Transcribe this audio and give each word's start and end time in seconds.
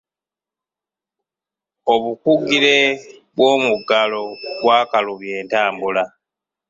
Obukugire 1.93 2.77
bw'omuggalo 3.35 4.23
bwakalubya 4.63 5.33
entambula. 5.41 6.03